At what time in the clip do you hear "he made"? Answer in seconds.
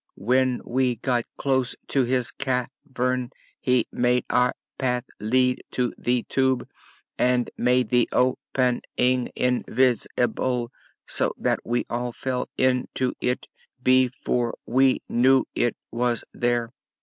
3.59-4.25